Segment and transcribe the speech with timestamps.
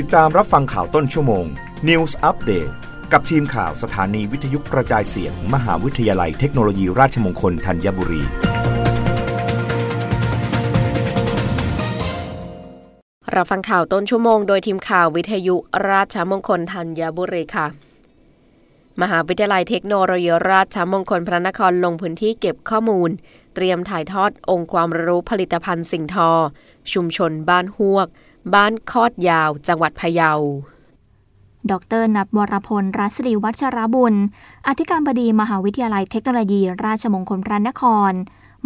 [0.00, 1.46] ติดตามรับฟังข่าวต้นชั่วโมง
[1.88, 2.72] News Update
[3.12, 8.22] กับทีมข่าวสถานีวิทยุกระจายเสียง มหาวิทยาลัยเทคโนโลยีราชมงคลธัญบุรี
[13.34, 15.56] รับฟังข่าวต้นชั่วโมงโดยทีมข่าววิทยุ
[15.90, 17.66] ราชมงคลธัญบุรีค่ะ
[19.02, 23.10] มหาวิทยาลัยเทคโนโลยีราชมงคลพระนครลงพื้นที่เก็บข้อมูล
[23.54, 26.30] เตรียมถ่ายทอดองค์ความรู้ผลิตภัณฑ์สิ่งทอ
[26.92, 28.08] ชุมชนบ้านฮวก
[28.52, 30.32] บ้านคอดยาว จังหวัดพะเยา
[31.70, 34.14] ดรนับวรพล รัศรีวัชรบุญ
[34.68, 38.12] อธิการบดีมหาวิทยาลัยเทคโนโลยี ราชมงคลพระนคร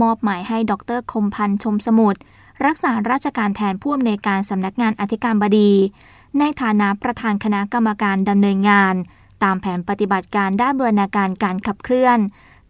[0.00, 2.20] มอบหมายให้ดรคมพันธ์ชมสมุทร
[2.66, 5.72] รักษาราชการแทนผู้อำนวยการสำนักงานอธิการบดี
[6.38, 8.94] ในฐานะประธานคณะกรรมการดำเนินงาน
[9.42, 12.18] ตามแผนปฏิบัติการด้านบรณาการการขับเคลื่อน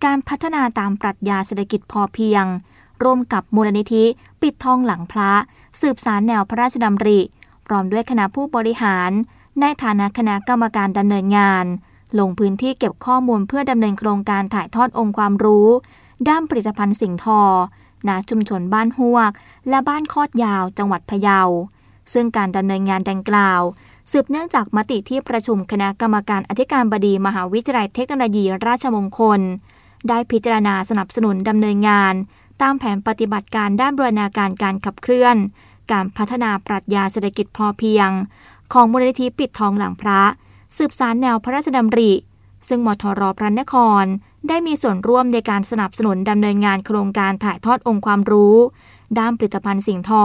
[0.05, 2.45] การพัฒนาตามปรัชญาเศรษฐกิจพอเพียง
[3.03, 4.05] ร่วมกับมูลนิธิ
[4.43, 5.33] ปิดทองหลังพระ
[5.81, 7.21] สืบสารแนวพระราชดำริ
[7.67, 9.11] พร้อมด้วยคณะผู้บริหาร
[9.61, 11.65] ในฐานะคณะกรรมการดำเนินงาน
[12.19, 15.69] ลงพื้นที่เก็บข้อมูลเพื่อดำเนินโครงการถ่ายทอดองค์ความรู้
[16.29, 17.41] ด้านผลิตภัณฑ์สิ่งทอ
[18.09, 19.33] ณชุมชนบ้านฮวก
[19.69, 21.41] และบ้านคอดยาวจังหวัดพะเยา
[22.13, 23.63] ซึ่งการดำเนินงานดังกล่าว
[24.11, 29.41] สืบเนื่องจากมติที่ประชุมคณะกรรมการอธิการบดีมหาวิทยาลัยเทคโนโลยีราชมงคล
[30.09, 32.15] ได้พิจารณาสนับสนุนดำเนินงาน
[32.63, 35.37] ตามแผนปฏิบัติการด้านบรณาการการขับเคลื่อน
[35.93, 38.11] การพัฒนาปรัชญาเศรษฐกิจพอเพียง
[38.73, 40.21] ของมูลนิธิปิดทองหลังพระ
[40.77, 42.13] สืบสารแนวพระราชดำริ
[42.69, 44.05] ซึ่งมทรพระนคร
[44.49, 48.57] ได้มีส่วนร่วมในการสนับสนุนดำเนินงานโครงการถ่ายทอดองค์ความรู้
[49.19, 50.25] ด้านผลิตภัณฑ์สิ่งทอ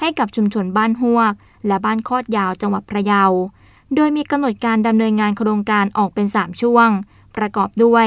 [0.00, 1.32] ให้กับชุมชนบ้านฮวก
[1.66, 3.24] และบ้านคอดยาวจังหวัดพะเยา
[3.94, 6.88] โดยมีกำหนดการดำเนินงานโครงการออกเป็น 3 ช่วง
[7.36, 8.06] ประกอบด้วย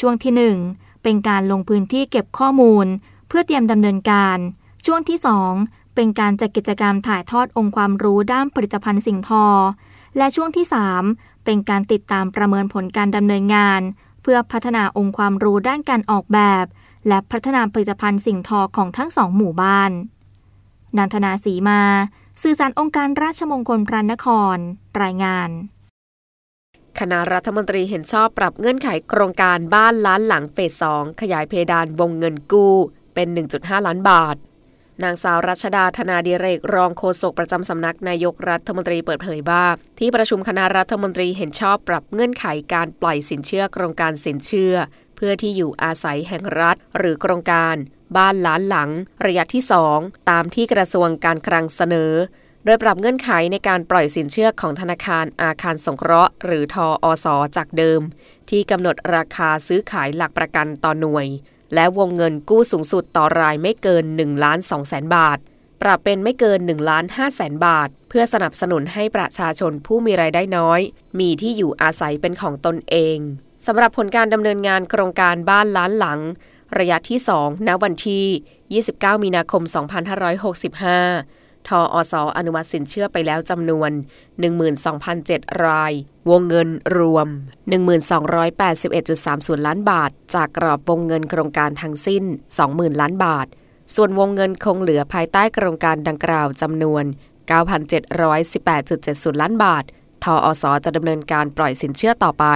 [0.00, 2.86] ช่วงที่ 1 เป็นการลงพื้นที่เก็บข้อมูล
[3.28, 4.38] เพื่อเตรียมดำเนินการ
[4.86, 5.18] ช่วงที่
[5.56, 9.46] 2 เป็นการจัดกิจกรรมถ่ายทอดองค์ความรู้ด้านผลิตภัณฑ์สิ่งทอ
[10.16, 10.66] และช่วงที่
[11.04, 13.80] 3 เป็นการติดตามประเมินผลการดำเนินงาน
[14.22, 16.64] เพื่อพัฒนาองค์ความรู้ด้านการออกแบบ
[17.08, 19.90] และพัฒนาผลิตภัณฑ์สิ่งทอของทั้งสองหมู่บ้าน
[20.96, 21.82] นันทนาสีมา
[22.42, 24.56] สื่อสารองค์การราชมงคลพระนคร
[25.02, 25.48] รายงาน
[27.00, 32.76] คณะรัฐมนตรีเห็นชอบปรับเงื่อนไขโครงการบ้านล้านหลังเฟสสองขยายเพดานวงเงินกู้
[33.14, 34.36] เป็น 1.5 ล้านบาท
[35.02, 39.64] นางสาวรัชดาธนาดีเรก รองโฆษกประจำสำนักนายกรัฐมนตรีเปิดเผยว่า
[39.98, 44.74] ที่ประชุมคณะรัฐมนตรีเห็นชอบปรับเงื่อนไขการปล่อยสินเชื่อโครงการสินเชื่อ
[45.16, 47.74] เพื่อที่อยู่อาศัยแห่งรัฐ หรือโครงการ
[48.16, 48.90] บ้านล้านหลัง
[49.26, 49.64] ระยะที่
[49.96, 52.12] 2 ตามที่กระทรวงการคลังเสนอ
[52.64, 58.00] โดยปรับเงื่อนไขในการปล่อยสินเชื่อของธนาคารอาคารสงเคราะห์ หรือทออสจากเดิม
[58.50, 61.26] ที่กำหนดราคาซื้อขายหลักประกันต่อหน่วย
[61.74, 65.38] และวงเงินกู้สูงสุดต่อรายไม่เกิน1ล้าน2แสนบาท
[65.82, 70.80] ปรับเป็นไม่เกิน1ล้าน5แสนบาท เพื่อสนับสนุนให้ประชาชนผู้มีรายได้น้อย
[71.18, 73.18] มีที่อยู่อาศัยเป็นของตนเอง
[73.66, 76.20] สำหรับผลการดำเนินงานโครงการบ้านล้านหลัง
[76.78, 83.90] ระยะที่ 2 ณ วันที่ 29 มีนาคม 2565 ทออสอนุมัติสินเชื่อไปแล้วจำนวน
[84.72, 85.92] 12,007 ราย
[86.30, 86.68] วงเงิน
[86.98, 87.26] รวม
[88.46, 92.24] 1281.30 ล้านบาท จากกรอบวงเงินโครงการทั้งสิ้น
[92.62, 93.46] 20,000 ล้านบาท
[93.94, 97.04] ส่วนวงเงินคงเหลือภายใต้โครงการดังกล่าวจำนวน
[98.22, 99.84] 9,718.70 ล้านบาท
[100.24, 102.46] ทออสจะดำเนินการปล่อยสินเชื่อต่อไป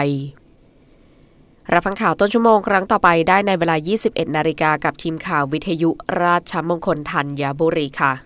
[1.73, 5.91] รับฟังข่าวต้นชั่วโมงครั้งต่อไปได้ในเวลา 21 นาฬิกากับทีมข่าววิทยุ
[6.23, 8.26] ราชมงคลธัญบุรีค่ะ